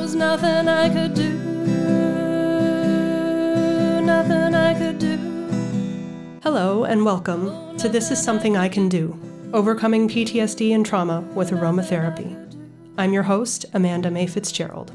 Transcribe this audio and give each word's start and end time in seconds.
was 0.00 0.14
nothing 0.14 0.66
I 0.66 0.88
could 0.88 1.12
do, 1.12 1.30
nothing 4.00 4.54
I 4.54 4.72
could 4.72 4.98
do. 4.98 5.18
Hello, 6.42 6.84
and 6.84 7.04
welcome 7.04 7.76
to 7.76 7.86
This 7.86 8.10
Is 8.10 8.18
Something 8.18 8.56
I 8.56 8.70
Can 8.70 8.88
Do 8.88 9.14
Overcoming 9.52 10.08
PTSD 10.08 10.74
and 10.74 10.86
Trauma 10.86 11.20
with 11.34 11.50
Aromatherapy. 11.50 12.34
I'm 12.96 13.12
your 13.12 13.24
host, 13.24 13.66
Amanda 13.74 14.10
May 14.10 14.26
Fitzgerald. 14.26 14.90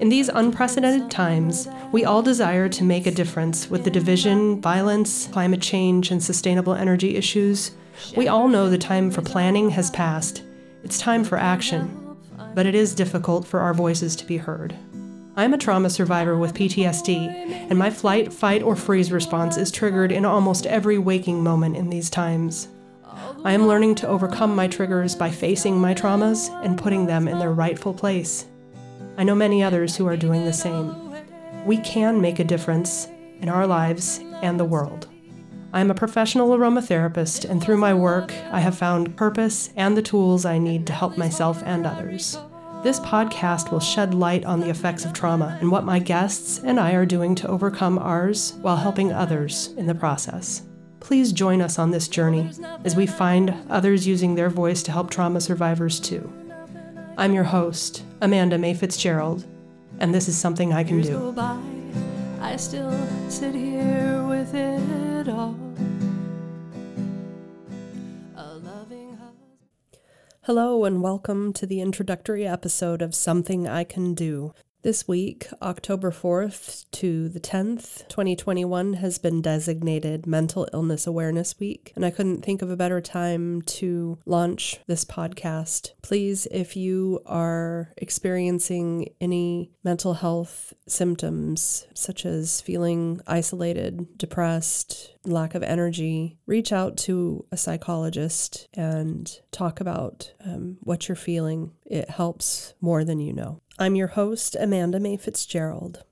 In 0.00 0.08
these 0.08 0.30
unprecedented 0.30 1.10
times, 1.10 1.68
we 1.92 2.06
all 2.06 2.22
desire 2.22 2.70
to 2.70 2.82
make 2.82 3.06
a 3.06 3.10
difference 3.10 3.68
with 3.68 3.84
the 3.84 3.90
division, 3.90 4.62
violence, 4.62 5.26
climate 5.26 5.60
change, 5.60 6.10
and 6.10 6.24
sustainable 6.24 6.72
energy 6.72 7.16
issues. 7.16 7.72
We 8.16 8.26
all 8.26 8.48
know 8.48 8.70
the 8.70 8.78
time 8.78 9.10
for 9.10 9.20
planning 9.20 9.68
has 9.70 9.90
passed. 9.90 10.42
It's 10.82 10.98
time 10.98 11.24
for 11.24 11.36
action. 11.36 12.05
But 12.56 12.64
it 12.64 12.74
is 12.74 12.94
difficult 12.94 13.46
for 13.46 13.60
our 13.60 13.74
voices 13.74 14.16
to 14.16 14.24
be 14.24 14.38
heard. 14.38 14.74
I'm 15.36 15.52
a 15.52 15.58
trauma 15.58 15.90
survivor 15.90 16.38
with 16.38 16.54
PTSD, 16.54 17.68
and 17.68 17.78
my 17.78 17.90
flight, 17.90 18.32
fight, 18.32 18.62
or 18.62 18.74
freeze 18.74 19.12
response 19.12 19.58
is 19.58 19.70
triggered 19.70 20.10
in 20.10 20.24
almost 20.24 20.64
every 20.64 20.96
waking 20.96 21.44
moment 21.44 21.76
in 21.76 21.90
these 21.90 22.08
times. 22.08 22.68
I 23.44 23.52
am 23.52 23.66
learning 23.66 23.96
to 23.96 24.08
overcome 24.08 24.56
my 24.56 24.68
triggers 24.68 25.14
by 25.14 25.30
facing 25.30 25.78
my 25.78 25.92
traumas 25.92 26.48
and 26.64 26.78
putting 26.78 27.04
them 27.04 27.28
in 27.28 27.38
their 27.38 27.52
rightful 27.52 27.92
place. 27.92 28.46
I 29.18 29.24
know 29.24 29.34
many 29.34 29.62
others 29.62 29.94
who 29.94 30.06
are 30.06 30.16
doing 30.16 30.46
the 30.46 30.54
same. 30.54 30.94
We 31.66 31.76
can 31.76 32.22
make 32.22 32.38
a 32.38 32.44
difference 32.44 33.06
in 33.38 33.50
our 33.50 33.66
lives 33.66 34.20
and 34.40 34.58
the 34.58 34.64
world. 34.64 35.08
I 35.76 35.80
am 35.80 35.90
a 35.90 35.94
professional 35.94 36.56
aromatherapist, 36.56 37.44
and 37.44 37.62
through 37.62 37.76
my 37.76 37.92
work, 37.92 38.32
I 38.50 38.60
have 38.60 38.78
found 38.78 39.14
purpose 39.14 39.68
and 39.76 39.94
the 39.94 40.00
tools 40.00 40.46
I 40.46 40.56
need 40.56 40.86
to 40.86 40.94
help 40.94 41.18
myself 41.18 41.62
and 41.66 41.84
others. 41.84 42.38
This 42.82 42.98
podcast 43.00 43.70
will 43.70 43.80
shed 43.80 44.14
light 44.14 44.46
on 44.46 44.60
the 44.60 44.70
effects 44.70 45.04
of 45.04 45.12
trauma 45.12 45.58
and 45.60 45.70
what 45.70 45.84
my 45.84 45.98
guests 45.98 46.60
and 46.60 46.80
I 46.80 46.94
are 46.94 47.04
doing 47.04 47.34
to 47.34 47.48
overcome 47.48 47.98
ours 47.98 48.54
while 48.62 48.76
helping 48.76 49.12
others 49.12 49.74
in 49.76 49.84
the 49.84 49.94
process. 49.94 50.62
Please 51.00 51.30
join 51.30 51.60
us 51.60 51.78
on 51.78 51.90
this 51.90 52.08
journey 52.08 52.50
as 52.82 52.96
we 52.96 53.06
find 53.06 53.54
others 53.68 54.06
using 54.06 54.34
their 54.34 54.48
voice 54.48 54.82
to 54.84 54.92
help 54.92 55.10
trauma 55.10 55.42
survivors 55.42 56.00
too. 56.00 56.32
I'm 57.18 57.34
your 57.34 57.44
host, 57.44 58.02
Amanda 58.22 58.56
May 58.56 58.72
Fitzgerald, 58.72 59.44
and 60.00 60.14
this 60.14 60.26
is 60.26 60.38
something 60.38 60.72
I 60.72 60.84
can 60.84 61.02
do. 61.02 61.34
I 62.40 62.56
still 62.56 62.98
sit 63.28 63.54
here 63.54 64.24
with 64.26 64.54
it 64.54 65.28
all. 65.28 65.65
Hello, 70.46 70.84
and 70.84 71.02
welcome 71.02 71.52
to 71.54 71.66
the 71.66 71.80
introductory 71.80 72.46
episode 72.46 73.02
of 73.02 73.16
Something 73.16 73.66
I 73.66 73.82
Can 73.82 74.14
Do. 74.14 74.54
This 74.86 75.08
week, 75.08 75.48
October 75.60 76.12
4th 76.12 76.84
to 76.92 77.28
the 77.28 77.40
10th, 77.40 78.06
2021, 78.06 78.92
has 78.92 79.18
been 79.18 79.42
designated 79.42 80.28
Mental 80.28 80.68
Illness 80.72 81.08
Awareness 81.08 81.58
Week, 81.58 81.92
and 81.96 82.06
I 82.06 82.12
couldn't 82.12 82.44
think 82.44 82.62
of 82.62 82.70
a 82.70 82.76
better 82.76 83.00
time 83.00 83.62
to 83.62 84.20
launch 84.26 84.78
this 84.86 85.04
podcast. 85.04 85.90
Please, 86.02 86.46
if 86.52 86.76
you 86.76 87.20
are 87.26 87.92
experiencing 87.96 89.08
any 89.20 89.72
mental 89.82 90.14
health 90.14 90.72
symptoms, 90.86 91.88
such 91.92 92.24
as 92.24 92.60
feeling 92.60 93.20
isolated, 93.26 94.16
depressed, 94.16 95.16
lack 95.24 95.56
of 95.56 95.64
energy, 95.64 96.38
reach 96.46 96.70
out 96.72 96.96
to 96.96 97.44
a 97.50 97.56
psychologist 97.56 98.68
and 98.74 99.40
talk 99.50 99.80
about 99.80 100.32
um, 100.44 100.78
what 100.82 101.08
you're 101.08 101.16
feeling. 101.16 101.72
It 101.84 102.08
helps 102.08 102.74
more 102.80 103.02
than 103.04 103.18
you 103.18 103.32
know. 103.32 103.62
I'm 103.78 103.94
your 103.94 104.08
host, 104.08 104.56
Amanda 104.58 104.98
May 104.98 105.18
Fitzgerald. 105.18 106.04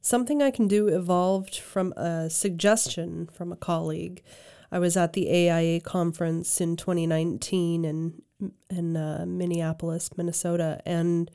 Something 0.00 0.42
I 0.42 0.50
Can 0.50 0.66
Do 0.66 0.88
evolved 0.88 1.56
from 1.56 1.92
a 1.92 2.28
suggestion 2.28 3.28
from 3.32 3.52
a 3.52 3.56
colleague. 3.56 4.24
I 4.72 4.80
was 4.80 4.96
at 4.96 5.12
the 5.12 5.30
AIA 5.30 5.82
conference 5.82 6.60
in 6.60 6.76
2019 6.76 7.84
in, 7.84 8.22
in 8.68 8.96
uh, 8.96 9.24
Minneapolis, 9.28 10.10
Minnesota, 10.16 10.80
and 10.84 11.30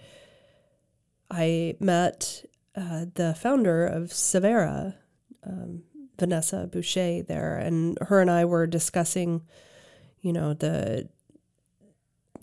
I 1.31 1.77
met 1.79 2.43
uh, 2.75 3.05
the 3.13 3.33
founder 3.33 3.85
of 3.85 4.11
Severa, 4.11 4.95
um, 5.45 5.83
Vanessa 6.19 6.67
Boucher, 6.69 7.23
there, 7.23 7.57
and 7.57 7.97
her 8.01 8.19
and 8.19 8.29
I 8.29 8.43
were 8.43 8.67
discussing, 8.67 9.43
you 10.19 10.33
know, 10.33 10.53
the 10.53 11.07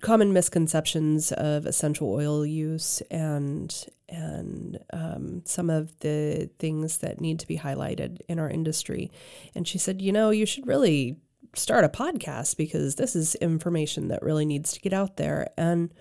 common 0.01 0.33
misconceptions 0.33 1.33
of 1.33 1.67
essential 1.67 2.13
oil 2.13 2.45
use 2.45 3.01
and 3.11 3.87
and 4.09 4.79
um, 4.93 5.43
some 5.45 5.71
of 5.71 5.99
the 6.01 6.51
things 6.59 6.99
that 6.99 7.21
need 7.21 7.41
to 7.41 7.47
be 7.47 7.59
highlighted 7.59 8.21
in 8.29 8.39
our 8.39 8.49
industry. 8.49 9.11
And 9.55 9.67
she 9.67 9.79
said, 9.79 10.03
you 10.03 10.13
know, 10.13 10.31
you 10.31 10.47
should 10.47 10.67
really 10.67 11.17
start 11.55 11.85
a 11.85 11.89
podcast 11.89 12.57
because 12.57 12.97
this 12.97 13.17
is 13.17 13.35
information 13.37 14.09
that 14.09 14.23
really 14.23 14.45
needs 14.45 14.73
to 14.73 14.81
get 14.81 14.93
out 14.93 15.17
there. 15.17 15.49
And 15.57 15.93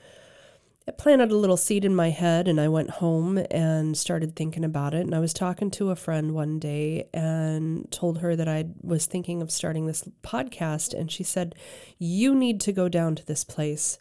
it 0.85 0.97
planted 0.97 1.31
a 1.31 1.37
little 1.37 1.55
seed 1.55 1.85
in 1.85 1.95
my 1.95 2.09
head, 2.09 2.47
and 2.47 2.59
I 2.59 2.67
went 2.67 2.89
home 2.89 3.37
and 3.49 3.97
started 3.97 4.35
thinking 4.35 4.65
about 4.65 4.93
it. 4.93 5.01
And 5.01 5.15
I 5.15 5.19
was 5.19 5.33
talking 5.33 5.71
to 5.71 5.91
a 5.91 5.95
friend 5.95 6.33
one 6.33 6.59
day 6.59 7.07
and 7.13 7.89
told 7.89 8.19
her 8.19 8.35
that 8.35 8.49
I 8.49 8.65
was 8.81 9.05
thinking 9.05 9.41
of 9.41 9.49
starting 9.49 9.85
this 9.85 10.03
podcast. 10.23 10.93
And 10.93 11.09
she 11.09 11.23
said, 11.23 11.55
You 11.97 12.35
need 12.35 12.59
to 12.61 12.73
go 12.73 12.89
down 12.89 13.15
to 13.15 13.25
this 13.25 13.45
place. 13.45 13.97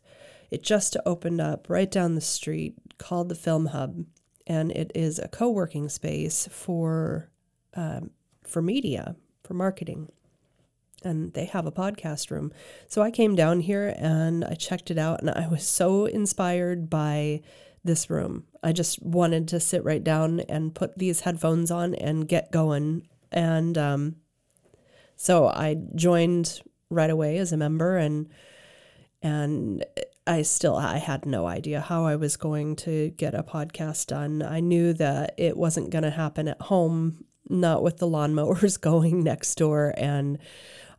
It 0.50 0.64
just 0.64 0.96
opened 1.06 1.40
up 1.40 1.70
right 1.70 1.90
down 1.90 2.16
the 2.16 2.20
street 2.20 2.74
called 2.98 3.28
the 3.28 3.36
Film 3.36 3.66
Hub. 3.66 4.04
And 4.48 4.72
it 4.72 4.90
is 4.92 5.20
a 5.20 5.28
co 5.28 5.50
working 5.50 5.88
space 5.88 6.48
for, 6.50 7.30
um, 7.74 8.10
for 8.44 8.60
media, 8.60 9.14
for 9.44 9.54
marketing 9.54 10.08
and 11.04 11.32
they 11.32 11.46
have 11.46 11.66
a 11.66 11.72
podcast 11.72 12.30
room. 12.30 12.52
So 12.88 13.02
I 13.02 13.10
came 13.10 13.34
down 13.34 13.60
here 13.60 13.94
and 13.98 14.44
I 14.44 14.54
checked 14.54 14.90
it 14.90 14.98
out, 14.98 15.20
and 15.20 15.30
I 15.30 15.48
was 15.48 15.66
so 15.66 16.06
inspired 16.06 16.90
by 16.90 17.42
this 17.84 18.08
room. 18.08 18.44
I 18.62 18.72
just 18.72 19.02
wanted 19.02 19.48
to 19.48 19.60
sit 19.60 19.84
right 19.84 20.02
down 20.02 20.40
and 20.40 20.74
put 20.74 20.98
these 20.98 21.20
headphones 21.20 21.70
on 21.70 21.94
and 21.94 22.28
get 22.28 22.52
going. 22.52 23.08
And 23.32 23.76
um, 23.76 24.16
so 25.16 25.48
I 25.48 25.76
joined 25.94 26.60
right 26.90 27.10
away 27.10 27.38
as 27.38 27.52
a 27.52 27.56
member, 27.56 27.96
and 27.96 28.28
and 29.22 29.84
I 30.26 30.42
still 30.42 30.76
I 30.76 30.98
had 30.98 31.26
no 31.26 31.46
idea 31.46 31.80
how 31.80 32.04
I 32.04 32.16
was 32.16 32.36
going 32.36 32.76
to 32.76 33.10
get 33.10 33.34
a 33.34 33.42
podcast 33.42 34.06
done. 34.06 34.42
I 34.42 34.60
knew 34.60 34.92
that 34.94 35.34
it 35.36 35.56
wasn't 35.56 35.90
going 35.90 36.04
to 36.04 36.10
happen 36.10 36.46
at 36.48 36.60
home, 36.60 37.24
not 37.48 37.82
with 37.82 37.98
the 37.98 38.06
lawnmowers 38.06 38.80
going 38.80 39.24
next 39.24 39.56
door 39.56 39.92
and 39.96 40.38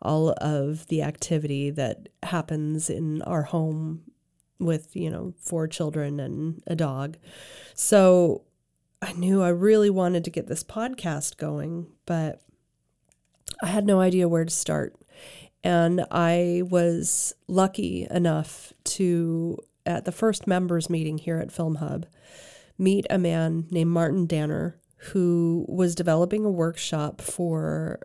all 0.03 0.33
of 0.37 0.87
the 0.87 1.01
activity 1.01 1.69
that 1.71 2.09
happens 2.21 2.89
in 2.89 3.21
our 3.23 3.43
home 3.43 4.03
with, 4.59 4.95
you 4.95 5.09
know, 5.09 5.33
four 5.39 5.67
children 5.67 6.19
and 6.19 6.61
a 6.67 6.75
dog. 6.75 7.17
So 7.73 8.43
I 9.01 9.13
knew 9.13 9.41
I 9.41 9.49
really 9.49 9.89
wanted 9.89 10.23
to 10.25 10.29
get 10.29 10.47
this 10.47 10.63
podcast 10.63 11.37
going, 11.37 11.87
but 12.05 12.41
I 13.61 13.67
had 13.67 13.85
no 13.85 13.99
idea 13.99 14.29
where 14.29 14.45
to 14.45 14.51
start. 14.51 14.95
And 15.63 16.05
I 16.11 16.63
was 16.69 17.33
lucky 17.47 18.07
enough 18.11 18.73
to, 18.83 19.57
at 19.85 20.05
the 20.05 20.11
first 20.11 20.47
members 20.47 20.89
meeting 20.89 21.17
here 21.17 21.39
at 21.39 21.51
Film 21.51 21.75
Hub, 21.75 22.05
meet 22.77 23.05
a 23.09 23.17
man 23.17 23.67
named 23.71 23.91
Martin 23.91 24.25
Danner 24.25 24.79
who 25.11 25.65
was 25.67 25.95
developing 25.95 26.45
a 26.45 26.51
workshop 26.51 27.21
for 27.21 27.99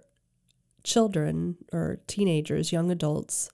children 0.85 1.57
or 1.73 2.01
teenagers, 2.07 2.73
young 2.73 2.91
adults, 2.91 3.51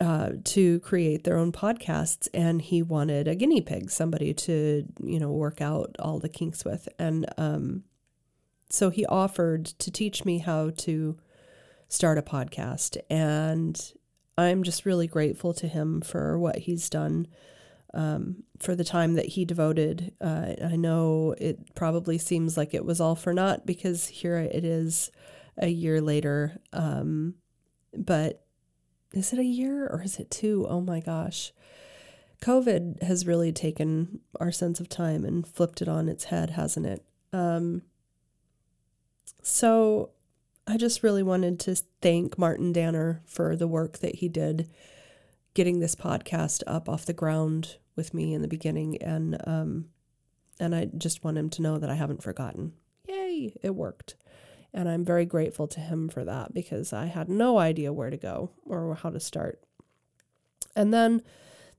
uh, 0.00 0.32
to 0.44 0.78
create 0.80 1.24
their 1.24 1.38
own 1.38 1.52
podcasts. 1.52 2.28
And 2.34 2.60
he 2.60 2.82
wanted 2.82 3.28
a 3.28 3.34
guinea 3.34 3.60
pig, 3.60 3.90
somebody 3.90 4.34
to, 4.34 4.84
you 5.02 5.18
know, 5.18 5.30
work 5.30 5.60
out 5.60 5.96
all 5.98 6.18
the 6.18 6.28
kinks 6.28 6.64
with. 6.64 6.88
And 6.98 7.26
um, 7.38 7.84
so 8.68 8.90
he 8.90 9.06
offered 9.06 9.64
to 9.64 9.90
teach 9.90 10.24
me 10.24 10.38
how 10.38 10.70
to 10.78 11.16
start 11.88 12.18
a 12.18 12.22
podcast. 12.22 12.98
And 13.08 13.92
I'm 14.36 14.62
just 14.64 14.84
really 14.84 15.06
grateful 15.06 15.54
to 15.54 15.68
him 15.68 16.00
for 16.00 16.38
what 16.38 16.58
he's 16.58 16.90
done. 16.90 17.26
Um, 17.94 18.42
for 18.58 18.74
the 18.74 18.84
time 18.84 19.14
that 19.14 19.24
he 19.24 19.46
devoted. 19.46 20.12
Uh, 20.20 20.52
I 20.62 20.76
know 20.76 21.34
it 21.38 21.74
probably 21.74 22.18
seems 22.18 22.54
like 22.54 22.74
it 22.74 22.84
was 22.84 23.00
all 23.00 23.14
for 23.14 23.32
naught 23.32 23.64
because 23.64 24.08
here 24.08 24.36
it 24.36 24.66
is 24.66 25.10
a 25.58 25.68
year 25.68 26.00
later. 26.00 26.60
Um, 26.72 27.34
but 27.96 28.44
is 29.12 29.32
it 29.32 29.38
a 29.38 29.44
year 29.44 29.86
or 29.86 30.02
is 30.02 30.18
it 30.18 30.30
two? 30.30 30.66
Oh 30.68 30.80
my 30.80 31.00
gosh. 31.00 31.52
COVID 32.42 33.02
has 33.02 33.26
really 33.26 33.52
taken 33.52 34.20
our 34.38 34.52
sense 34.52 34.78
of 34.80 34.88
time 34.88 35.24
and 35.24 35.46
flipped 35.46 35.80
it 35.80 35.88
on 35.88 36.08
its 36.08 36.24
head, 36.24 36.50
hasn't 36.50 36.86
it? 36.86 37.02
Um, 37.32 37.82
so 39.42 40.10
I 40.66 40.76
just 40.76 41.02
really 41.02 41.22
wanted 41.22 41.58
to 41.60 41.76
thank 42.02 42.38
Martin 42.38 42.72
Danner 42.72 43.22
for 43.24 43.56
the 43.56 43.68
work 43.68 43.98
that 43.98 44.16
he 44.16 44.28
did 44.28 44.68
getting 45.54 45.80
this 45.80 45.94
podcast 45.94 46.62
up 46.66 46.88
off 46.88 47.06
the 47.06 47.14
ground 47.14 47.76
with 47.96 48.12
me 48.12 48.34
in 48.34 48.42
the 48.42 48.48
beginning, 48.48 49.00
and 49.00 49.40
um, 49.46 49.86
and 50.60 50.74
I 50.74 50.90
just 50.98 51.24
want 51.24 51.38
him 51.38 51.48
to 51.50 51.62
know 51.62 51.78
that 51.78 51.88
I 51.88 51.94
haven't 51.94 52.22
forgotten. 52.22 52.74
Yay, 53.08 53.54
it 53.62 53.74
worked. 53.74 54.16
And 54.76 54.88
I'm 54.88 55.04
very 55.04 55.24
grateful 55.24 55.66
to 55.68 55.80
him 55.80 56.08
for 56.08 56.22
that 56.24 56.52
because 56.52 56.92
I 56.92 57.06
had 57.06 57.28
no 57.28 57.58
idea 57.58 57.92
where 57.92 58.10
to 58.10 58.16
go 58.16 58.50
or 58.64 58.94
how 58.94 59.10
to 59.10 59.18
start. 59.18 59.60
And 60.76 60.92
then 60.92 61.22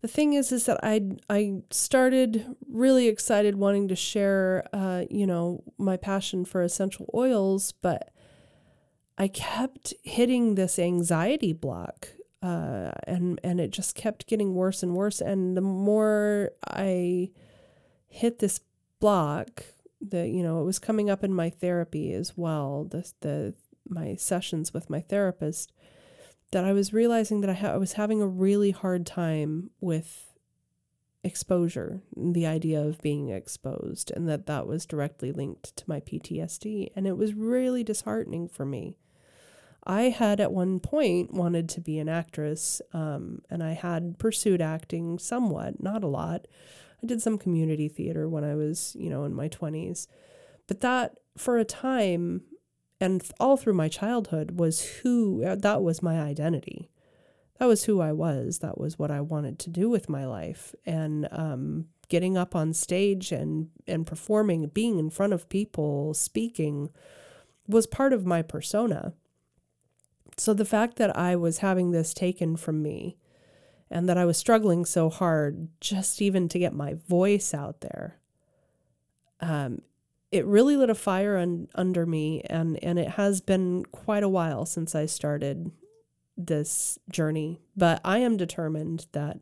the 0.01 0.07
thing 0.07 0.33
is 0.33 0.51
is 0.51 0.65
that 0.65 0.79
I 0.83 1.11
I 1.29 1.61
started 1.69 2.55
really 2.67 3.07
excited 3.07 3.55
wanting 3.55 3.87
to 3.89 3.95
share 3.95 4.67
uh, 4.73 5.05
you 5.09 5.27
know 5.27 5.63
my 5.77 5.95
passion 5.95 6.43
for 6.43 6.61
essential 6.61 7.09
oils, 7.13 7.71
but 7.71 8.09
I 9.17 9.27
kept 9.27 9.93
hitting 10.03 10.55
this 10.55 10.77
anxiety 10.79 11.53
block 11.53 12.09
uh, 12.41 12.91
and 13.03 13.39
and 13.43 13.59
it 13.59 13.71
just 13.71 13.95
kept 13.95 14.27
getting 14.27 14.53
worse 14.53 14.83
and 14.83 14.95
worse. 14.95 15.21
And 15.21 15.57
the 15.57 15.61
more 15.61 16.51
I 16.67 17.31
hit 18.07 18.39
this 18.39 18.59
block, 18.99 19.63
the 20.01 20.27
you 20.27 20.43
know 20.43 20.61
it 20.61 20.65
was 20.65 20.79
coming 20.79 21.09
up 21.09 21.23
in 21.23 21.33
my 21.33 21.49
therapy 21.49 22.13
as 22.13 22.33
well. 22.35 22.85
The 22.85 23.11
the 23.21 23.53
my 23.89 24.15
sessions 24.15 24.73
with 24.73 24.89
my 24.89 24.99
therapist 24.99 25.71
that 26.51 26.63
I 26.63 26.73
was 26.73 26.93
realizing 26.93 27.41
that 27.41 27.49
I, 27.49 27.53
ha- 27.53 27.73
I 27.73 27.77
was 27.77 27.93
having 27.93 28.21
a 28.21 28.27
really 28.27 28.71
hard 28.71 29.05
time 29.05 29.71
with 29.81 30.33
exposure, 31.23 32.01
the 32.15 32.45
idea 32.45 32.81
of 32.81 33.01
being 33.01 33.29
exposed, 33.29 34.11
and 34.15 34.27
that 34.29 34.45
that 34.45 34.65
was 34.65 34.85
directly 34.85 35.31
linked 35.31 35.75
to 35.77 35.83
my 35.87 35.99
PTSD. 35.99 36.89
And 36.95 37.05
it 37.05 37.17
was 37.17 37.33
really 37.33 37.83
disheartening 37.83 38.47
for 38.47 38.65
me. 38.65 38.97
I 39.85 40.03
had 40.03 40.39
at 40.39 40.51
one 40.51 40.79
point 40.79 41.33
wanted 41.33 41.69
to 41.69 41.81
be 41.81 41.99
an 41.99 42.09
actress, 42.09 42.81
um, 42.93 43.41
and 43.49 43.63
I 43.63 43.73
had 43.73 44.17
pursued 44.17 44.61
acting 44.61 45.19
somewhat, 45.19 45.81
not 45.81 46.03
a 46.03 46.07
lot. 46.07 46.47
I 47.03 47.05
did 47.05 47.21
some 47.21 47.37
community 47.37 47.87
theater 47.87 48.27
when 48.27 48.43
I 48.43 48.55
was, 48.55 48.95
you 48.99 49.09
know, 49.09 49.23
in 49.23 49.33
my 49.33 49.49
20s. 49.49 50.07
But 50.67 50.81
that, 50.81 51.17
for 51.37 51.57
a 51.57 51.65
time, 51.65 52.41
and 52.99 53.23
all 53.39 53.57
through 53.57 53.73
my 53.73 53.87
childhood 53.87 54.59
was 54.59 54.81
who 54.81 55.43
uh, 55.43 55.55
that 55.55 55.83
was 55.83 56.01
my 56.01 56.19
identity. 56.19 56.89
That 57.59 57.67
was 57.67 57.85
who 57.85 58.01
i 58.01 58.11
was. 58.11 58.59
That 58.59 58.77
was 58.79 58.97
what 58.99 59.11
i 59.11 59.21
wanted 59.21 59.59
to 59.59 59.69
do 59.69 59.89
with 59.89 60.09
my 60.09 60.25
life. 60.25 60.73
And 60.85 61.27
um, 61.31 61.85
getting 62.09 62.37
up 62.37 62.55
on 62.55 62.73
stage 62.73 63.31
and 63.31 63.69
and 63.87 64.07
performing 64.07 64.67
being 64.67 64.99
in 64.99 65.09
front 65.09 65.33
of 65.33 65.49
people 65.49 66.13
speaking 66.13 66.89
was 67.67 67.85
part 67.85 68.13
of 68.13 68.25
my 68.25 68.41
persona. 68.41 69.13
So 70.37 70.53
the 70.53 70.65
fact 70.65 70.97
that 70.97 71.15
i 71.15 71.35
was 71.35 71.59
having 71.59 71.91
this 71.91 72.13
taken 72.13 72.55
from 72.55 72.81
me 72.81 73.17
and 73.89 74.07
that 74.07 74.17
i 74.17 74.25
was 74.25 74.37
struggling 74.37 74.85
so 74.85 75.09
hard 75.09 75.67
just 75.79 76.21
even 76.21 76.47
to 76.49 76.59
get 76.59 76.73
my 76.73 76.95
voice 77.07 77.53
out 77.53 77.81
there. 77.81 78.19
Um, 79.39 79.81
it 80.31 80.45
really 80.45 80.75
lit 80.75 80.89
a 80.89 80.95
fire 80.95 81.37
un- 81.37 81.69
under 81.75 82.05
me 82.05 82.41
and 82.49 82.81
and 82.83 82.99
it 82.99 83.09
has 83.11 83.41
been 83.41 83.85
quite 83.85 84.23
a 84.23 84.29
while 84.29 84.65
since 84.65 84.95
I 84.95 85.05
started 85.05 85.71
this 86.35 86.99
journey 87.09 87.61
but 87.75 88.01
I 88.03 88.19
am 88.19 88.37
determined 88.37 89.07
that 89.13 89.39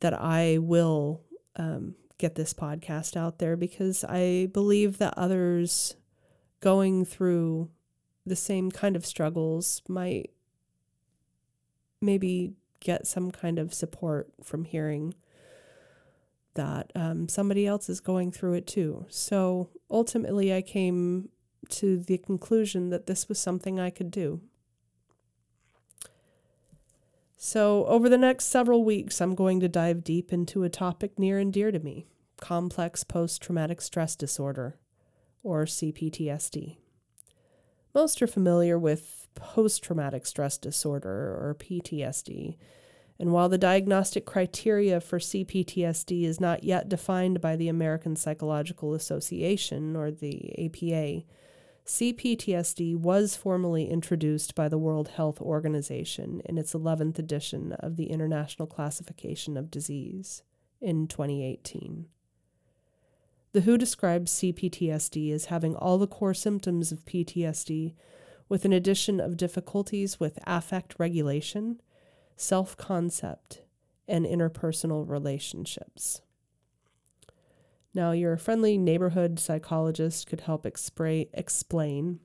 that 0.00 0.14
I 0.14 0.58
will 0.58 1.22
um, 1.56 1.94
get 2.18 2.36
this 2.36 2.54
podcast 2.54 3.16
out 3.16 3.38
there 3.38 3.56
because 3.56 4.04
I 4.04 4.48
believe 4.52 4.98
that 4.98 5.14
others 5.16 5.96
going 6.60 7.04
through 7.04 7.70
the 8.24 8.36
same 8.36 8.70
kind 8.70 8.96
of 8.96 9.06
struggles 9.06 9.82
might 9.88 10.30
maybe 12.00 12.52
get 12.80 13.06
some 13.06 13.30
kind 13.30 13.58
of 13.58 13.74
support 13.74 14.28
from 14.42 14.64
hearing 14.64 15.14
that 16.54 16.90
um, 16.94 17.28
somebody 17.28 17.66
else 17.66 17.88
is 17.88 18.00
going 18.00 18.32
through 18.32 18.54
it 18.54 18.66
too. 18.66 19.06
So 19.08 19.70
ultimately, 19.90 20.52
I 20.54 20.62
came 20.62 21.28
to 21.70 21.98
the 21.98 22.18
conclusion 22.18 22.90
that 22.90 23.06
this 23.06 23.28
was 23.28 23.38
something 23.38 23.78
I 23.78 23.90
could 23.90 24.10
do. 24.10 24.40
So, 27.36 27.86
over 27.86 28.08
the 28.08 28.18
next 28.18 28.46
several 28.46 28.84
weeks, 28.84 29.20
I'm 29.20 29.36
going 29.36 29.60
to 29.60 29.68
dive 29.68 30.02
deep 30.02 30.32
into 30.32 30.64
a 30.64 30.68
topic 30.68 31.18
near 31.20 31.38
and 31.38 31.52
dear 31.52 31.70
to 31.70 31.78
me 31.78 32.06
complex 32.40 33.04
post 33.04 33.42
traumatic 33.42 33.80
stress 33.80 34.16
disorder, 34.16 34.78
or 35.42 35.64
CPTSD. 35.64 36.78
Most 37.94 38.20
are 38.22 38.26
familiar 38.26 38.78
with 38.78 39.28
post 39.34 39.82
traumatic 39.82 40.26
stress 40.26 40.58
disorder, 40.58 41.08
or 41.08 41.56
PTSD, 41.58 42.56
and 43.20 43.32
while 43.32 43.48
the 43.48 43.58
diagnostic 43.58 44.24
criteria 44.24 45.00
for 45.00 45.18
CPTSD 45.18 46.22
is 46.22 46.40
not 46.40 46.62
yet 46.62 46.88
defined 46.88 47.40
by 47.40 47.56
the 47.56 47.68
American 47.68 48.14
Psychological 48.14 48.94
Association 48.94 49.96
or 49.96 50.10
the 50.10 50.52
APA, 50.64 51.24
CPTSD 51.84 52.96
was 52.96 53.34
formally 53.34 53.88
introduced 53.90 54.54
by 54.54 54.68
the 54.68 54.78
World 54.78 55.08
Health 55.08 55.40
Organization 55.40 56.42
in 56.44 56.58
its 56.58 56.74
11th 56.74 57.18
edition 57.18 57.72
of 57.72 57.96
the 57.96 58.10
International 58.10 58.68
Classification 58.68 59.56
of 59.56 59.70
Disease 59.70 60.42
in 60.80 61.08
2018. 61.08 62.06
The 63.58 63.64
WHO 63.64 63.76
describes 63.76 64.30
CPTSD 64.34 65.32
as 65.32 65.46
having 65.46 65.74
all 65.74 65.98
the 65.98 66.06
core 66.06 66.32
symptoms 66.32 66.92
of 66.92 67.04
PTSD, 67.04 67.92
with 68.48 68.64
an 68.64 68.72
addition 68.72 69.18
of 69.18 69.36
difficulties 69.36 70.20
with 70.20 70.38
affect 70.46 70.94
regulation 70.96 71.80
self 72.36 72.76
concept, 72.76 73.62
and 74.06 74.24
interpersonal 74.24 75.08
relationships. 75.08 76.20
Now, 77.92 78.12
your 78.12 78.36
friendly 78.36 78.78
neighborhood 78.78 79.40
psychologist 79.40 80.28
could 80.28 80.42
help 80.42 80.64
expray, 80.64 81.28
explain 81.34 82.20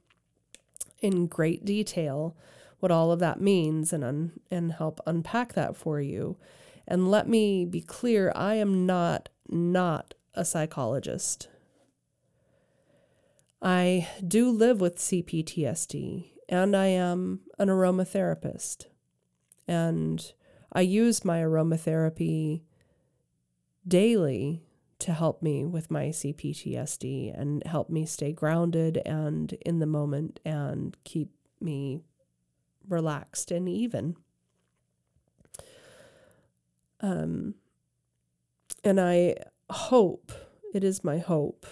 in 1.01 1.25
great 1.25 1.65
detail 1.65 2.37
what 2.79 2.91
all 2.91 3.11
of 3.11 3.17
that 3.21 3.41
means 3.41 3.91
and, 3.91 4.03
un, 4.03 4.33
and 4.51 4.73
help 4.73 4.99
unpack 5.07 5.53
that 5.53 5.75
for 5.75 5.99
you. 5.99 6.37
And 6.87 7.09
let 7.09 7.27
me 7.27 7.65
be 7.65 7.81
clear 7.81 8.31
I 8.35 8.53
am 8.53 8.85
not, 8.85 9.29
not 9.49 10.13
a 10.33 10.45
psychologist. 10.45 11.47
I 13.61 14.09
do 14.27 14.49
live 14.49 14.81
with 14.81 14.97
CPTSD, 14.97 16.31
and 16.49 16.75
I 16.75 16.87
am 16.87 17.41
an 17.57 17.69
aromatherapist. 17.69 18.87
And 19.67 20.33
I 20.71 20.81
use 20.81 21.23
my 21.23 21.39
aromatherapy 21.39 22.63
daily 23.87 24.63
to 24.99 25.13
help 25.13 25.41
me 25.41 25.65
with 25.65 25.91
my 25.91 26.05
CPTSD 26.07 27.37
and 27.39 27.63
help 27.65 27.89
me 27.89 28.05
stay 28.05 28.31
grounded 28.31 29.01
and 29.05 29.53
in 29.65 29.79
the 29.79 29.85
moment 29.85 30.39
and 30.45 30.95
keep 31.03 31.29
me 31.59 32.01
relaxed 32.87 33.51
and 33.51 33.67
even. 33.67 34.15
Um, 37.01 37.55
and 38.83 38.99
I 38.99 39.35
hope, 39.69 40.31
it 40.73 40.83
is 40.83 41.03
my 41.03 41.17
hope, 41.17 41.65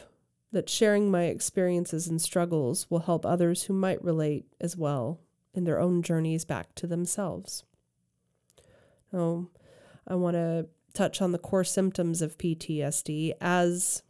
that 0.52 0.70
sharing 0.70 1.10
my 1.10 1.26
experiences 1.26 2.08
and 2.08 2.22
struggles 2.22 2.90
will 2.90 3.00
help 3.00 3.26
others 3.26 3.64
who 3.64 3.74
might 3.74 4.04
relate 4.04 4.46
as 4.60 4.76
well 4.76 5.20
in 5.54 5.64
their 5.64 5.80
own 5.80 6.02
journeys 6.02 6.46
back 6.46 6.76
to 6.76 6.88
themselves. 6.88 7.64
Oh, 9.14 9.48
I 10.08 10.16
want 10.16 10.36
to 10.36 10.68
touch 10.94 11.22
on 11.22 11.32
the 11.32 11.38
core 11.38 11.64
symptoms 11.64 12.22
of 12.22 12.38
PTSD 12.38 13.34
as 13.40 14.04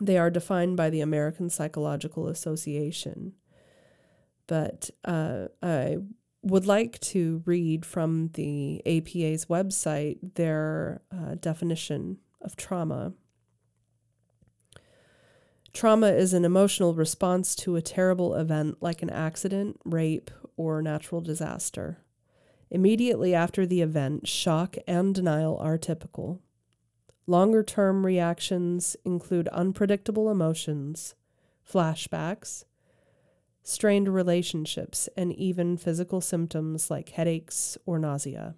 they 0.00 0.18
are 0.18 0.30
defined 0.30 0.76
by 0.76 0.90
the 0.90 1.00
American 1.00 1.50
Psychological 1.50 2.28
Association. 2.28 3.34
But 4.46 4.90
uh, 5.04 5.48
I 5.62 5.98
would 6.42 6.66
like 6.66 6.98
to 7.00 7.42
read 7.46 7.86
from 7.86 8.30
the 8.34 8.82
APA's 8.84 9.46
website 9.46 10.34
their 10.34 11.02
uh, 11.12 11.36
definition 11.36 12.18
of 12.42 12.56
trauma. 12.56 13.12
Trauma 15.72 16.08
is 16.08 16.34
an 16.34 16.44
emotional 16.44 16.94
response 16.94 17.54
to 17.56 17.76
a 17.76 17.82
terrible 17.82 18.34
event 18.34 18.76
like 18.82 19.02
an 19.02 19.10
accident, 19.10 19.78
rape, 19.84 20.30
or 20.56 20.82
natural 20.82 21.20
disaster. 21.20 21.98
Immediately 22.70 23.34
after 23.34 23.66
the 23.66 23.80
event, 23.80 24.28
shock 24.28 24.76
and 24.86 25.14
denial 25.14 25.56
are 25.58 25.78
typical. 25.78 26.40
Longer 27.26 27.62
term 27.62 28.04
reactions 28.04 28.96
include 29.04 29.48
unpredictable 29.48 30.30
emotions, 30.30 31.14
flashbacks, 31.70 32.64
strained 33.62 34.08
relationships, 34.08 35.08
and 35.16 35.32
even 35.34 35.76
physical 35.76 36.20
symptoms 36.20 36.90
like 36.90 37.10
headaches 37.10 37.78
or 37.86 37.98
nausea. 37.98 38.54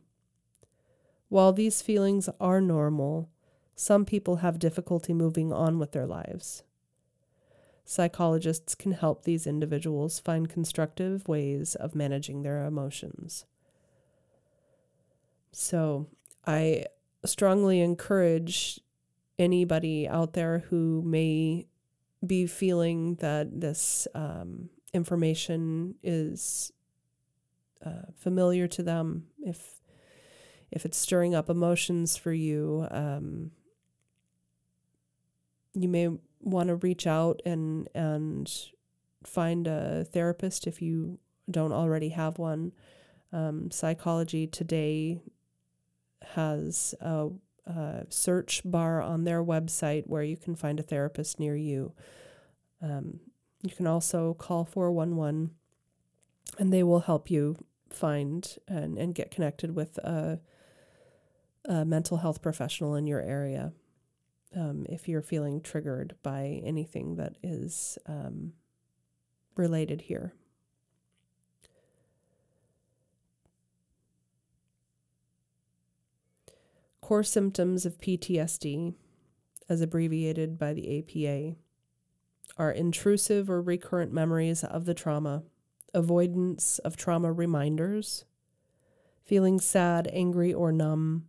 While 1.28 1.52
these 1.52 1.82
feelings 1.82 2.28
are 2.40 2.60
normal, 2.60 3.30
some 3.76 4.04
people 4.04 4.37
have 4.37 4.59
difficulty 4.59 5.12
moving 5.12 5.52
on 5.52 5.78
with 5.78 5.93
their 5.93 6.07
lives. 6.07 6.62
Psychologists 7.85 8.75
can 8.75 8.93
help 8.93 9.25
these 9.25 9.47
individuals 9.47 10.19
find 10.19 10.49
constructive 10.49 11.28
ways 11.28 11.75
of 11.75 11.95
managing 11.95 12.43
their 12.43 12.64
emotions. 12.64 13.45
So 15.52 16.09
I 16.47 16.87
strongly 17.25 17.81
encourage 17.81 18.81
anybody 19.38 20.09
out 20.09 20.33
there 20.33 20.61
who 20.71 21.02
may 21.04 21.66
be 22.25 22.47
feeling 22.47 23.16
that 23.16 23.61
this 23.61 24.09
um, 24.14 24.71
information 24.93 25.97
is 26.02 26.73
uh, 27.85 28.07
familiar 28.16 28.66
to 28.69 28.83
them, 28.83 29.26
if 29.43 29.83
if 30.71 30.85
it's 30.85 30.99
stirring 30.99 31.35
up 31.35 31.49
emotions 31.49 32.16
for 32.16 32.33
you, 32.33 32.88
um, 32.90 33.52
you 35.75 35.88
may 35.88 36.09
want 36.40 36.69
to 36.69 36.76
reach 36.76 37.07
out 37.07 37.40
and 37.45 37.88
and 37.95 38.50
find 39.25 39.66
a 39.66 40.04
therapist 40.04 40.66
if 40.66 40.81
you 40.81 41.19
don't 41.50 41.73
already 41.73 42.11
have 42.11 42.38
one. 42.38 42.73
Um, 43.33 43.71
Psychology 43.71 44.47
Today 44.47 45.21
has 46.35 46.95
a, 47.00 47.28
a, 47.66 48.04
search 48.09 48.62
bar 48.64 49.02
on 49.02 49.25
their 49.25 49.43
website 49.43 50.07
where 50.07 50.23
you 50.23 50.37
can 50.37 50.54
find 50.54 50.78
a 50.78 50.83
therapist 50.85 51.40
near 51.40 51.57
you. 51.57 51.93
Um, 52.81 53.21
you 53.62 53.71
can 53.71 53.87
also 53.87 54.35
call 54.35 54.64
411 54.64 55.50
and 56.59 56.73
they 56.73 56.83
will 56.83 57.00
help 57.00 57.31
you 57.31 57.57
find 57.90 58.57
and, 58.69 58.99
and 58.99 59.14
get 59.14 59.31
connected 59.31 59.75
with 59.75 59.99
a, 59.99 60.40
a 61.64 61.85
mental 61.85 62.19
health 62.19 62.40
professional 62.40 62.95
in 62.95 63.07
your 63.07 63.21
area 63.21 63.73
um, 64.54 64.87
if 64.88 65.08
you're 65.08 65.23
feeling 65.23 65.61
triggered 65.61 66.14
by 66.23 66.61
anything 66.64 67.16
that 67.16 67.37
is 67.42 67.99
um, 68.06 68.52
related 69.56 70.02
here. 70.02 70.34
Core 77.00 77.23
symptoms 77.23 77.84
of 77.84 77.99
PTSD, 77.99 78.94
as 79.68 79.82
abbreviated 79.82 80.58
by 80.58 80.73
the 80.73 80.99
APA, 80.99 81.56
are 82.56 82.70
intrusive 82.73 83.50
or 83.50 83.61
recurrent 83.61 84.12
memories 84.12 84.64
of 84.64 84.87
the 84.87 84.94
trauma, 84.94 85.42
avoidance 85.92 86.78
of 86.78 86.96
trauma 86.96 87.30
reminders, 87.30 88.25
feeling 89.23 89.61
sad, 89.61 90.08
angry, 90.12 90.52
or 90.52 90.73
numb, 90.73 91.26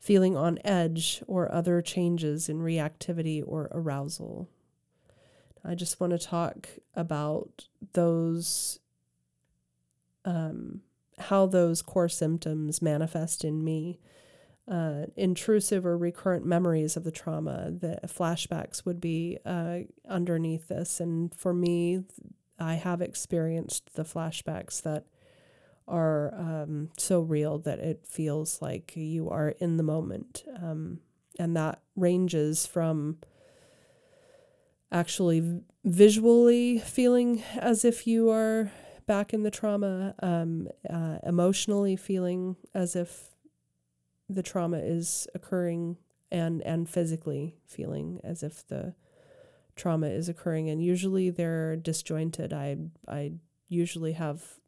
feeling 0.00 0.36
on 0.36 0.58
edge, 0.64 1.22
or 1.26 1.52
other 1.52 1.80
changes 1.80 2.48
in 2.48 2.58
reactivity 2.58 3.42
or 3.46 3.68
arousal. 3.70 4.48
I 5.62 5.74
just 5.74 6.00
want 6.00 6.12
to 6.12 6.18
talk 6.18 6.68
about 6.94 7.66
those, 7.92 8.80
um, 10.24 10.80
how 11.18 11.46
those 11.46 11.82
core 11.82 12.08
symptoms 12.08 12.80
manifest 12.80 13.44
in 13.44 13.62
me 13.62 14.00
uh, 14.66 15.06
intrusive 15.16 15.84
or 15.84 15.98
recurrent 15.98 16.46
memories 16.46 16.96
of 16.96 17.04
the 17.04 17.10
trauma. 17.10 17.70
The 17.70 17.98
flashbacks 18.06 18.86
would 18.86 19.00
be 19.00 19.38
uh, 19.44 19.80
underneath 20.08 20.68
this. 20.68 21.00
And 21.00 21.34
for 21.34 21.52
me, 21.52 22.04
I 22.58 22.74
have 22.74 23.02
experienced 23.02 23.94
the 23.94 24.04
flashbacks 24.04 24.80
that 24.82 25.04
are 25.90 26.34
um, 26.34 26.90
so 26.96 27.20
real 27.20 27.58
that 27.58 27.78
it 27.78 28.06
feels 28.06 28.62
like 28.62 28.96
you 28.96 29.28
are 29.28 29.50
in 29.58 29.76
the 29.76 29.82
moment. 29.82 30.44
Um, 30.62 31.00
and 31.38 31.56
that 31.56 31.80
ranges 31.96 32.66
from 32.66 33.18
actually 34.92 35.62
visually 35.84 36.78
feeling 36.78 37.42
as 37.56 37.84
if 37.84 38.06
you 38.06 38.30
are 38.30 38.70
back 39.06 39.32
in 39.32 39.42
the 39.42 39.50
trauma, 39.50 40.14
um, 40.22 40.68
uh, 40.88 41.18
emotionally 41.24 41.96
feeling 41.96 42.56
as 42.74 42.94
if 42.94 43.30
the 44.28 44.42
trauma 44.42 44.78
is 44.78 45.26
occurring 45.34 45.96
and 46.30 46.62
and 46.62 46.88
physically 46.88 47.56
feeling 47.66 48.20
as 48.22 48.42
if 48.42 48.66
the 48.68 48.94
trauma 49.74 50.06
is 50.06 50.28
occurring 50.28 50.68
and 50.68 50.82
usually 50.82 51.30
they're 51.30 51.74
disjointed 51.74 52.52
i 52.52 52.76
i 53.08 53.32
usually 53.68 54.12
have 54.12 54.59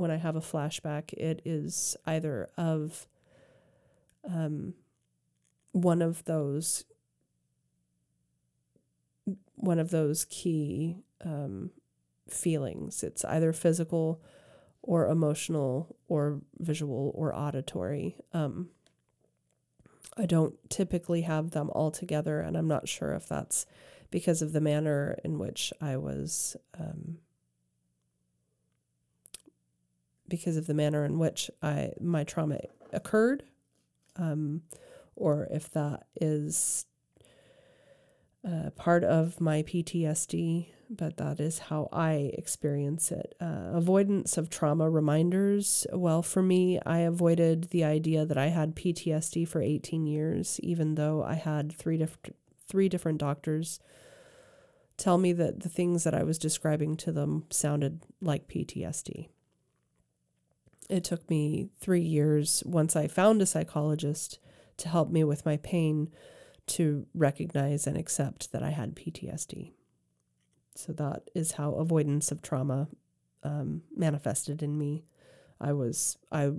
when 0.00 0.10
i 0.10 0.16
have 0.16 0.36
a 0.36 0.40
flashback 0.40 1.12
it 1.14 1.40
is 1.44 1.96
either 2.06 2.48
of 2.56 3.06
um, 4.28 4.74
one 5.72 6.02
of 6.02 6.24
those 6.24 6.84
one 9.54 9.78
of 9.78 9.90
those 9.90 10.24
key 10.24 10.96
um, 11.24 11.70
feelings. 12.28 13.02
It's 13.02 13.24
either 13.24 13.52
physical 13.52 14.22
or 14.82 15.06
emotional 15.06 15.96
or 16.08 16.40
visual 16.58 17.12
or 17.14 17.36
auditory. 17.36 18.16
Um, 18.32 18.70
I 20.16 20.26
don't 20.26 20.54
typically 20.70 21.22
have 21.22 21.50
them 21.50 21.70
all 21.74 21.90
together, 21.90 22.40
and 22.40 22.56
I'm 22.56 22.68
not 22.68 22.88
sure 22.88 23.12
if 23.12 23.28
that's 23.28 23.66
because 24.10 24.42
of 24.42 24.52
the 24.52 24.60
manner 24.60 25.16
in 25.24 25.38
which 25.38 25.72
I 25.80 25.96
was, 25.96 26.56
um, 26.78 27.18
because 30.30 30.56
of 30.56 30.66
the 30.66 30.74
manner 30.74 31.04
in 31.04 31.18
which 31.18 31.50
I 31.62 31.92
my 32.00 32.24
trauma 32.24 32.60
occurred, 32.92 33.42
um, 34.16 34.62
or 35.14 35.46
if 35.50 35.70
that 35.72 36.06
is 36.18 36.86
uh, 38.46 38.70
part 38.70 39.04
of 39.04 39.40
my 39.40 39.62
PTSD 39.62 40.68
but 40.90 41.16
that 41.18 41.38
is 41.38 41.58
how 41.58 41.88
I 41.92 42.32
experience 42.34 43.12
it. 43.12 43.36
Uh, 43.40 43.70
avoidance 43.72 44.36
of 44.36 44.50
trauma 44.50 44.90
reminders. 44.90 45.86
Well, 45.92 46.20
for 46.20 46.42
me, 46.42 46.80
I 46.84 46.98
avoided 46.98 47.70
the 47.70 47.84
idea 47.84 48.26
that 48.26 48.36
I 48.36 48.48
had 48.48 48.74
PTSD 48.74 49.46
for 49.46 49.62
18 49.62 50.06
years, 50.06 50.58
even 50.62 50.96
though 50.96 51.22
I 51.22 51.34
had 51.34 51.72
three 51.72 51.96
different 51.96 52.36
three 52.66 52.88
different 52.88 53.18
doctors 53.18 53.80
tell 54.96 55.18
me 55.18 55.32
that 55.32 55.60
the 55.60 55.68
things 55.68 56.04
that 56.04 56.14
I 56.14 56.22
was 56.22 56.38
describing 56.38 56.96
to 56.98 57.10
them 57.10 57.44
sounded 57.50 58.02
like 58.20 58.46
PTSD. 58.46 59.28
It 60.90 61.04
took 61.04 61.28
me 61.30 61.68
three 61.80 62.00
years 62.00 62.62
once 62.66 62.96
I 62.96 63.06
found 63.06 63.40
a 63.40 63.46
psychologist 63.46 64.38
to 64.78 64.88
help 64.88 65.10
me 65.10 65.22
with 65.24 65.46
my 65.46 65.56
pain 65.58 66.10
to 66.66 67.06
recognize 67.14 67.86
and 67.86 67.96
accept 67.96 68.52
that 68.52 68.62
I 68.62 68.70
had 68.70 68.96
PTSD. 68.96 69.72
So 70.74 70.92
that 70.94 71.30
is 71.34 71.52
how 71.52 71.72
avoidance 71.72 72.30
of 72.32 72.42
trauma 72.42 72.88
um, 73.42 73.82
manifested 73.96 74.62
in 74.62 74.78
me. 74.78 75.04
I 75.60 75.72
was 75.72 76.16
I 76.32 76.52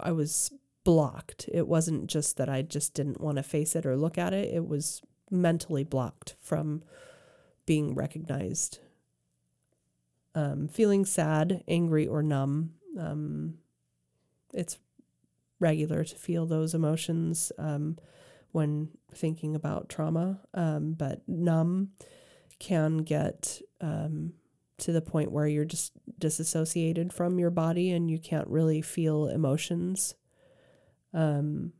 I 0.00 0.12
was 0.12 0.52
blocked. 0.82 1.48
It 1.52 1.68
wasn't 1.68 2.08
just 2.08 2.36
that 2.36 2.48
I 2.48 2.62
just 2.62 2.94
didn't 2.94 3.20
want 3.20 3.36
to 3.36 3.42
face 3.42 3.76
it 3.76 3.86
or 3.86 3.96
look 3.96 4.18
at 4.18 4.32
it. 4.32 4.52
It 4.52 4.66
was 4.66 5.02
mentally 5.30 5.84
blocked 5.84 6.34
from 6.40 6.82
being 7.66 7.94
recognized. 7.94 8.78
Um, 10.34 10.68
feeling 10.68 11.04
sad, 11.04 11.62
angry, 11.68 12.06
or 12.06 12.22
numb. 12.22 12.74
Um, 12.98 13.54
it's 14.52 14.78
regular 15.60 16.04
to 16.04 16.16
feel 16.16 16.46
those 16.46 16.74
emotions 16.74 17.52
um, 17.58 17.96
when 18.52 18.88
thinking 19.12 19.54
about 19.56 19.88
trauma, 19.88 20.40
um, 20.54 20.94
but 20.94 21.22
numb 21.26 21.90
can 22.58 22.98
get 22.98 23.60
um, 23.80 24.32
to 24.78 24.92
the 24.92 25.00
point 25.02 25.32
where 25.32 25.46
you're 25.46 25.64
just 25.64 25.92
disassociated 26.18 27.12
from 27.12 27.38
your 27.38 27.50
body 27.50 27.90
and 27.90 28.10
you 28.10 28.18
can't 28.18 28.48
really 28.48 28.80
feel 28.80 29.26
emotions. 29.26 30.14
Um, 31.12 31.72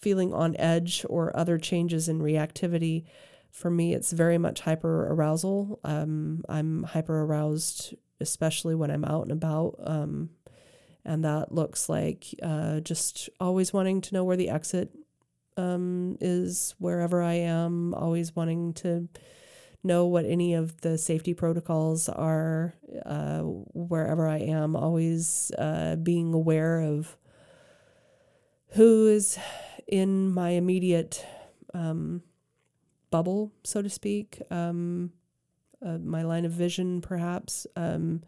feeling 0.00 0.32
on 0.32 0.56
edge 0.58 1.04
or 1.08 1.36
other 1.36 1.58
changes 1.58 2.08
in 2.08 2.20
reactivity. 2.20 3.04
For 3.50 3.70
me, 3.70 3.94
it's 3.94 4.12
very 4.12 4.38
much 4.38 4.60
hyper 4.60 5.12
arousal. 5.12 5.78
Um, 5.84 6.42
I'm 6.48 6.84
hyper 6.84 7.22
aroused, 7.22 7.94
especially 8.20 8.74
when 8.74 8.90
I'm 8.90 9.04
out 9.04 9.24
and 9.24 9.32
about. 9.32 9.76
Um, 9.84 10.30
and 11.04 11.24
that 11.24 11.52
looks 11.52 11.88
like 11.88 12.26
uh, 12.42 12.80
just 12.80 13.28
always 13.38 13.72
wanting 13.72 14.00
to 14.02 14.14
know 14.14 14.24
where 14.24 14.36
the 14.36 14.50
exit 14.50 14.90
um, 15.56 16.16
is 16.20 16.74
wherever 16.78 17.22
I 17.22 17.34
am, 17.34 17.94
always 17.94 18.34
wanting 18.34 18.74
to 18.74 19.08
know 19.82 20.06
what 20.06 20.26
any 20.26 20.54
of 20.54 20.80
the 20.82 20.98
safety 20.98 21.34
protocols 21.34 22.08
are 22.08 22.74
uh, 23.06 23.40
wherever 23.40 24.26
I 24.26 24.38
am, 24.38 24.76
always 24.76 25.50
uh, 25.58 25.96
being 25.96 26.34
aware 26.34 26.80
of 26.80 27.16
who 28.72 29.08
is 29.08 29.38
in 29.86 30.32
my 30.32 30.50
immediate 30.50 31.24
um, 31.74 32.22
bubble, 33.10 33.52
so 33.64 33.82
to 33.82 33.88
speak, 33.88 34.40
um, 34.50 35.12
uh, 35.84 35.98
my 35.98 36.22
line 36.22 36.44
of 36.44 36.52
vision, 36.52 37.00
perhaps. 37.00 37.66
Um, 37.74 38.22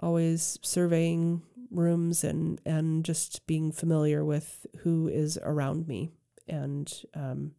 always 0.00 0.58
surveying 0.62 1.42
rooms 1.70 2.24
and, 2.24 2.60
and 2.64 3.04
just 3.04 3.46
being 3.46 3.70
familiar 3.72 4.24
with 4.24 4.66
who 4.78 5.08
is 5.08 5.38
around 5.42 5.86
me. 5.86 6.10
And, 6.48 6.92
um, 7.14 7.52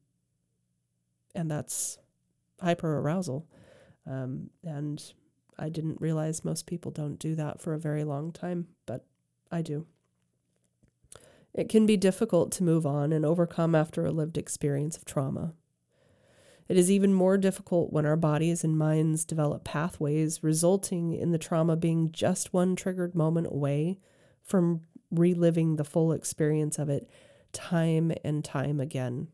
and 1.33 1.49
that's 1.49 1.97
hyper 2.61 2.99
arousal. 2.99 3.47
Um, 4.05 4.49
and 4.63 5.01
I 5.57 5.69
didn't 5.69 6.01
realize 6.01 6.43
most 6.43 6.65
people 6.65 6.91
don't 6.91 7.19
do 7.19 7.35
that 7.35 7.61
for 7.61 7.73
a 7.73 7.79
very 7.79 8.03
long 8.03 8.31
time, 8.31 8.67
but 8.85 9.05
I 9.51 9.61
do. 9.61 9.85
It 11.53 11.69
can 11.69 11.85
be 11.85 11.97
difficult 11.97 12.51
to 12.53 12.63
move 12.63 12.85
on 12.85 13.11
and 13.11 13.25
overcome 13.25 13.75
after 13.75 14.05
a 14.05 14.11
lived 14.11 14.37
experience 14.37 14.97
of 14.97 15.05
trauma. 15.05 15.53
It 16.71 16.77
is 16.77 16.89
even 16.89 17.13
more 17.13 17.37
difficult 17.37 17.91
when 17.91 18.05
our 18.05 18.15
bodies 18.15 18.63
and 18.63 18.77
minds 18.77 19.25
develop 19.25 19.65
pathways 19.65 20.41
resulting 20.41 21.11
in 21.11 21.31
the 21.31 21.37
trauma 21.37 21.75
being 21.75 22.13
just 22.13 22.53
one 22.53 22.77
triggered 22.77 23.13
moment 23.13 23.47
away 23.51 23.99
from 24.41 24.79
reliving 25.11 25.75
the 25.75 25.83
full 25.83 26.13
experience 26.13 26.79
of 26.79 26.87
it 26.87 27.09
time 27.51 28.13
and 28.23 28.45
time 28.45 28.79
again. 28.79 29.27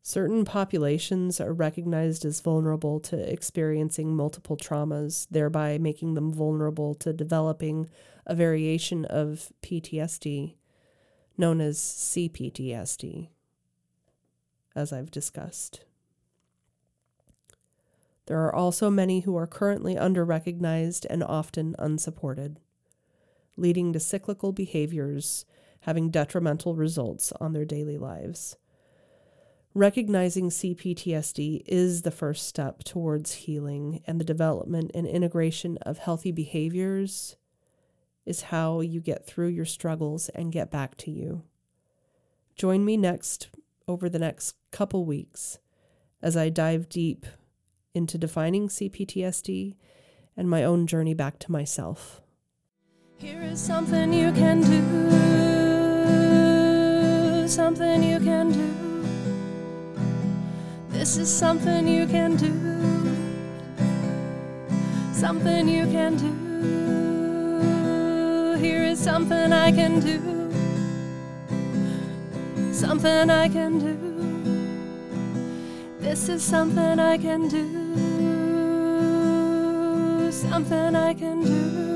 Certain 0.00 0.46
populations 0.46 1.42
are 1.42 1.52
recognized 1.52 2.24
as 2.24 2.40
vulnerable 2.40 2.98
to 2.98 3.30
experiencing 3.30 4.16
multiple 4.16 4.56
traumas, 4.56 5.26
thereby 5.30 5.76
making 5.76 6.14
them 6.14 6.32
vulnerable 6.32 6.94
to 6.94 7.12
developing 7.12 7.90
a 8.24 8.34
variation 8.34 9.04
of 9.04 9.52
PTSD 9.60 10.54
known 11.36 11.60
as 11.60 11.76
CPTSD, 11.76 13.28
as 14.74 14.92
I've 14.92 15.10
discussed. 15.10 15.84
There 18.26 18.44
are 18.44 18.54
also 18.54 18.90
many 18.90 19.20
who 19.20 19.36
are 19.36 19.46
currently 19.46 19.96
underrecognized 19.96 21.04
and 21.10 21.22
often 21.22 21.74
unsupported, 21.78 22.60
leading 23.56 23.92
to 23.92 24.00
cyclical 24.00 24.52
behaviors 24.52 25.44
having 25.80 26.10
detrimental 26.10 26.76
results 26.76 27.32
on 27.40 27.52
their 27.52 27.64
daily 27.64 27.98
lives. 27.98 28.56
Recognizing 29.74 30.50
CPTSD 30.50 31.62
is 31.66 32.02
the 32.02 32.10
first 32.10 32.46
step 32.46 32.82
towards 32.82 33.32
healing, 33.32 34.02
and 34.06 34.20
the 34.20 34.24
development 34.24 34.90
and 34.94 35.06
integration 35.06 35.78
of 35.78 35.98
healthy 35.98 36.32
behaviors 36.32 37.36
is 38.26 38.42
how 38.42 38.80
you 38.80 39.00
get 39.00 39.26
through 39.26 39.48
your 39.48 39.64
struggles 39.64 40.28
and 40.30 40.52
get 40.52 40.70
back 40.70 40.96
to 40.98 41.10
you. 41.10 41.44
Join 42.56 42.84
me 42.84 42.96
next 42.96 43.48
over 43.90 44.08
the 44.08 44.18
next 44.20 44.54
couple 44.70 45.04
weeks 45.04 45.58
as 46.22 46.36
I 46.36 46.48
dive 46.48 46.88
deep 46.88 47.26
into 47.92 48.16
defining 48.16 48.68
CPTSD 48.68 49.74
and 50.36 50.48
my 50.48 50.62
own 50.62 50.86
journey 50.86 51.12
back 51.12 51.40
to 51.40 51.50
myself. 51.50 52.22
Here 53.16 53.42
is 53.42 53.60
something 53.60 54.12
you 54.12 54.30
can 54.32 54.60
do, 54.62 55.08
something 57.48 58.02
you 58.02 58.20
can 58.20 58.52
do. 58.52 58.70
This 60.88 61.16
is 61.16 61.28
something 61.28 61.88
you 61.88 62.06
can 62.06 62.36
do, 62.36 62.54
something 65.12 65.68
you 65.68 65.86
can 65.86 66.16
do. 66.16 66.30
Here 68.58 68.84
is 68.84 69.00
something 69.00 69.52
I 69.52 69.72
can 69.72 69.98
do, 70.00 70.39
something 72.80 73.28
I 73.28 73.46
can 73.46 73.78
do. 73.78 73.94
This 75.98 76.30
is 76.30 76.42
something 76.42 76.98
I 76.98 77.18
can 77.18 77.46
do, 77.46 77.66
something 80.32 80.96
I 80.96 81.12
can 81.12 81.42
do. 81.44 81.89